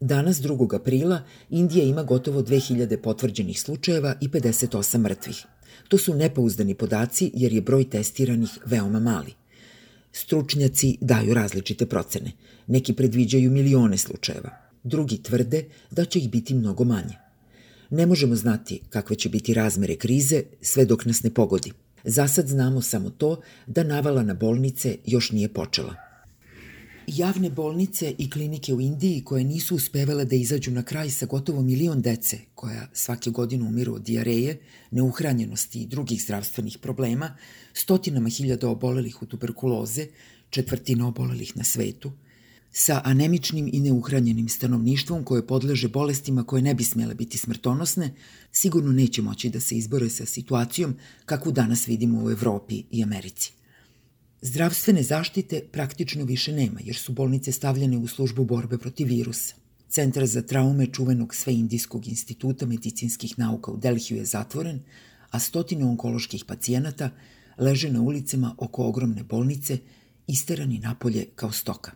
Danas, 0.00 0.36
2. 0.36 0.74
aprila, 0.76 1.22
Indija 1.50 1.84
ima 1.84 2.02
gotovo 2.02 2.42
2000 2.42 2.96
potvrđenih 2.96 3.60
slučajeva 3.60 4.14
i 4.20 4.28
58 4.28 4.98
mrtvih. 4.98 5.44
To 5.88 5.98
su 5.98 6.14
nepouzdani 6.14 6.74
podaci 6.74 7.30
jer 7.34 7.52
je 7.52 7.60
broj 7.60 7.90
testiranih 7.90 8.58
veoma 8.66 9.00
mali. 9.00 9.32
Stručnjaci 10.12 10.98
daju 11.00 11.34
različite 11.34 11.86
procene. 11.86 12.32
Neki 12.66 12.92
predviđaju 12.92 13.50
milione 13.50 13.98
slučajeva. 13.98 14.50
Drugi 14.82 15.22
tvrde 15.22 15.64
da 15.90 16.04
će 16.04 16.18
ih 16.18 16.30
biti 16.30 16.54
mnogo 16.54 16.84
manje. 16.84 17.14
Ne 17.90 18.06
možemo 18.06 18.36
znati 18.36 18.80
kakve 18.90 19.16
će 19.16 19.28
biti 19.28 19.54
razmere 19.54 19.96
krize 19.96 20.42
sve 20.60 20.84
dok 20.84 21.04
nas 21.04 21.22
ne 21.22 21.30
pogodi. 21.30 21.72
Za 22.04 22.28
sad 22.28 22.48
znamo 22.48 22.82
samo 22.82 23.10
to 23.10 23.40
da 23.66 23.82
navala 23.84 24.22
na 24.22 24.34
bolnice 24.34 24.96
još 25.06 25.30
nije 25.30 25.48
počela. 25.48 26.03
Javne 27.06 27.50
bolnice 27.50 28.14
i 28.18 28.30
klinike 28.30 28.74
u 28.74 28.80
Indiji 28.80 29.24
koje 29.24 29.44
nisu 29.44 29.76
uspevale 29.76 30.24
da 30.24 30.36
izađu 30.36 30.70
na 30.70 30.82
kraj 30.82 31.10
sa 31.10 31.26
gotovo 31.26 31.62
milion 31.62 32.02
dece 32.02 32.38
koja 32.54 32.88
svake 32.92 33.30
godine 33.30 33.64
umiru 33.64 33.94
od 33.94 34.02
dijareje, 34.02 34.60
neuhranjenosti 34.90 35.82
i 35.82 35.86
drugih 35.86 36.22
zdravstvenih 36.22 36.78
problema, 36.78 37.36
stotinama 37.72 38.28
hiljada 38.28 38.68
obolelih 38.68 39.22
u 39.22 39.26
tuberkuloze, 39.26 40.06
četvrtina 40.50 41.08
obolelih 41.08 41.56
na 41.56 41.64
svetu, 41.64 42.12
sa 42.72 43.00
anemičnim 43.04 43.70
i 43.72 43.80
neuhranjenim 43.80 44.48
stanovništvom 44.48 45.24
koje 45.24 45.46
podleže 45.46 45.88
bolestima 45.88 46.44
koje 46.44 46.62
ne 46.62 46.74
bi 46.74 46.84
smjele 46.84 47.14
biti 47.14 47.38
smrtonosne, 47.38 48.14
sigurno 48.52 48.92
neće 48.92 49.22
moći 49.22 49.50
da 49.50 49.60
se 49.60 49.76
izbore 49.76 50.08
sa 50.08 50.26
situacijom 50.26 50.94
kakvu 51.26 51.52
danas 51.52 51.88
vidimo 51.88 52.24
u 52.24 52.30
Evropi 52.30 52.82
i 52.90 53.02
Americi. 53.02 53.52
Zdravstvene 54.46 55.02
zaštite 55.02 55.60
praktično 55.72 56.24
više 56.24 56.52
nema, 56.52 56.80
jer 56.84 56.96
su 56.96 57.12
bolnice 57.12 57.52
stavljene 57.52 57.96
u 57.96 58.06
službu 58.06 58.44
borbe 58.44 58.78
protiv 58.78 59.08
virusa. 59.08 59.54
Centar 59.88 60.26
za 60.26 60.42
traume 60.42 60.86
čuvenog 60.86 61.34
Sveindijskog 61.34 62.08
instituta 62.08 62.66
medicinskih 62.66 63.38
nauka 63.38 63.70
u 63.70 63.76
Delhiju 63.76 64.18
je 64.18 64.24
zatvoren, 64.24 64.80
a 65.30 65.40
stotine 65.40 65.84
onkoloških 65.84 66.44
pacijenata 66.44 67.10
leže 67.58 67.90
na 67.90 68.02
ulicama 68.02 68.54
oko 68.58 68.84
ogromne 68.84 69.22
bolnice, 69.22 69.78
isterani 70.26 70.78
napolje 70.78 71.24
kao 71.34 71.52
stoka. 71.52 71.92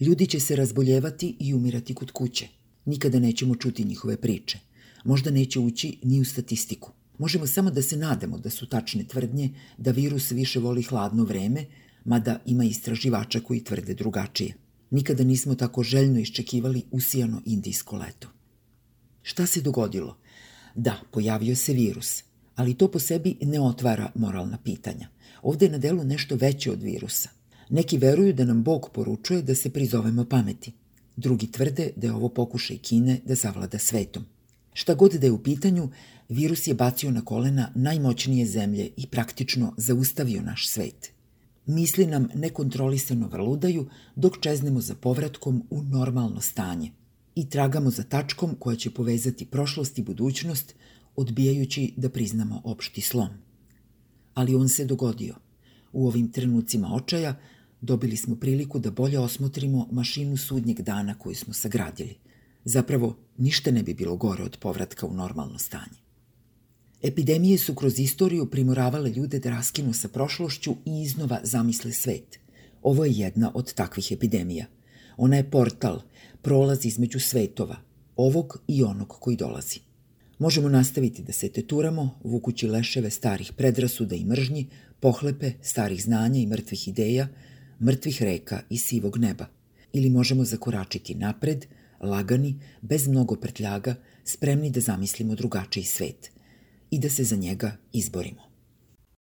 Ljudi 0.00 0.26
će 0.26 0.40
se 0.40 0.56
razboljevati 0.56 1.36
i 1.38 1.54
umirati 1.54 1.94
kod 1.94 2.10
kuće. 2.10 2.48
Nikada 2.84 3.18
nećemo 3.18 3.54
čuti 3.54 3.84
njihove 3.84 4.16
priče. 4.16 4.58
Možda 5.04 5.30
neće 5.30 5.60
ući 5.60 5.98
ni 6.02 6.20
u 6.20 6.24
statistiku. 6.24 6.92
Možemo 7.22 7.46
samo 7.46 7.70
da 7.70 7.82
se 7.82 7.96
nadamo 7.96 8.38
da 8.38 8.50
su 8.50 8.66
tačne 8.66 9.04
tvrdnje 9.04 9.50
da 9.78 9.90
virus 9.90 10.30
više 10.30 10.60
voli 10.60 10.82
hladno 10.82 11.24
vreme, 11.24 11.64
mada 12.04 12.40
ima 12.46 12.64
istraživača 12.64 13.40
koji 13.40 13.64
tvrde 13.64 13.94
drugačije. 13.94 14.54
Nikada 14.90 15.24
nismo 15.24 15.54
tako 15.54 15.82
željno 15.82 16.20
iščekivali 16.20 16.82
usijano 16.90 17.42
indijsko 17.44 17.96
leto. 17.96 18.28
Šta 19.22 19.46
se 19.46 19.60
dogodilo? 19.60 20.16
Da, 20.74 20.96
pojavio 21.12 21.56
se 21.56 21.72
virus, 21.72 22.24
ali 22.54 22.74
to 22.74 22.90
po 22.90 22.98
sebi 22.98 23.36
ne 23.42 23.60
otvara 23.60 24.10
moralna 24.14 24.58
pitanja. 24.64 25.08
Ovde 25.42 25.66
je 25.66 25.72
na 25.72 25.78
delu 25.78 26.04
nešto 26.04 26.36
veće 26.36 26.72
od 26.72 26.82
virusa. 26.82 27.28
Neki 27.70 27.98
veruju 27.98 28.32
da 28.32 28.44
nam 28.44 28.62
Bog 28.62 28.90
poručuje 28.94 29.42
da 29.42 29.54
se 29.54 29.70
prizovemo 29.70 30.24
pameti. 30.24 30.72
Drugi 31.16 31.52
tvrde 31.52 31.90
da 31.96 32.06
je 32.06 32.12
ovo 32.12 32.28
pokušaj 32.28 32.78
Kine 32.78 33.20
da 33.24 33.34
zavlada 33.34 33.78
svetom. 33.78 34.26
Šta 34.72 34.94
god 34.94 35.12
da 35.12 35.26
je 35.26 35.32
u 35.32 35.42
pitanju, 35.42 35.90
virus 36.28 36.66
je 36.66 36.74
bacio 36.74 37.10
na 37.10 37.24
kolena 37.24 37.72
najmoćnije 37.74 38.46
zemlje 38.46 38.90
i 38.96 39.06
praktično 39.06 39.74
zaustavio 39.76 40.42
naš 40.42 40.68
svet. 40.68 41.12
Misli 41.66 42.06
nam 42.06 42.28
nekontrolisano 42.34 43.28
vrludaju 43.28 43.86
dok 44.16 44.40
čeznemo 44.40 44.80
za 44.80 44.94
povratkom 44.94 45.66
u 45.70 45.82
normalno 45.82 46.40
stanje 46.40 46.90
i 47.34 47.48
tragamo 47.48 47.90
za 47.90 48.02
tačkom 48.02 48.56
koja 48.58 48.76
će 48.76 48.90
povezati 48.90 49.46
prošlost 49.46 49.98
i 49.98 50.02
budućnost, 50.02 50.74
odbijajući 51.16 51.92
da 51.96 52.08
priznamo 52.08 52.60
opšti 52.64 53.00
slom. 53.00 53.28
Ali 54.34 54.54
on 54.54 54.68
se 54.68 54.84
dogodio. 54.84 55.34
U 55.92 56.06
ovim 56.06 56.32
trenucima 56.32 56.94
očaja 56.94 57.40
dobili 57.80 58.16
smo 58.16 58.36
priliku 58.36 58.78
da 58.78 58.90
bolje 58.90 59.18
osmotrimo 59.18 59.88
mašinu 59.90 60.36
sudnjeg 60.36 60.80
dana 60.80 61.14
koju 61.14 61.34
smo 61.34 61.54
sagradili. 61.54 62.16
Zapravo, 62.64 63.16
ništa 63.38 63.70
ne 63.70 63.82
bi 63.82 63.94
bilo 63.94 64.16
gore 64.16 64.42
od 64.44 64.56
povratka 64.56 65.06
u 65.06 65.14
normalno 65.14 65.58
stanje. 65.58 66.02
Epidemije 67.02 67.58
su 67.58 67.74
kroz 67.74 67.98
istoriju 67.98 68.50
primoravale 68.50 69.10
ljude 69.10 69.38
da 69.38 69.50
raskinu 69.50 69.92
sa 69.92 70.08
prošlošću 70.08 70.76
i 70.84 71.02
iznova 71.02 71.40
zamisle 71.42 71.92
svet. 71.92 72.38
Ovo 72.82 73.04
je 73.04 73.12
jedna 73.12 73.50
od 73.54 73.74
takvih 73.74 74.12
epidemija. 74.12 74.66
Ona 75.16 75.36
je 75.36 75.50
portal, 75.50 76.00
prolaz 76.42 76.86
između 76.86 77.20
svetova, 77.20 77.76
ovog 78.16 78.62
i 78.68 78.82
onog 78.82 79.08
koji 79.08 79.36
dolazi. 79.36 79.80
Možemo 80.38 80.68
nastaviti 80.68 81.22
da 81.22 81.32
se 81.32 81.48
teturamo, 81.48 82.18
vukući 82.24 82.68
leševe 82.68 83.10
starih 83.10 83.52
predrasuda 83.56 84.14
i 84.14 84.24
mržnji, 84.24 84.66
pohlepe 85.00 85.52
starih 85.62 86.02
znanja 86.02 86.40
i 86.40 86.46
mrtvih 86.46 86.88
ideja, 86.88 87.28
mrtvih 87.80 88.22
reka 88.22 88.62
i 88.70 88.78
sivog 88.78 89.18
neba. 89.18 89.46
Ili 89.92 90.10
možemo 90.10 90.44
zakoračiti 90.44 91.14
napred, 91.14 91.66
lagani, 92.02 92.54
bez 92.80 93.08
mnogo 93.08 93.36
prtljaga, 93.36 93.94
spremni 94.24 94.70
da 94.70 94.80
zamislimo 94.80 95.34
drugačiji 95.34 95.84
svet– 95.84 96.30
i 96.92 96.98
da 96.98 97.10
se 97.10 97.24
za 97.24 97.36
njega 97.36 97.76
izborimo. 97.92 98.51